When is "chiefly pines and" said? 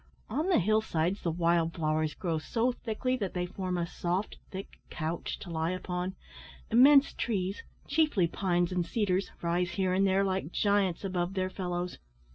7.87-8.83